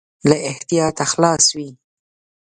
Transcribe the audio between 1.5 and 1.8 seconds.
وي.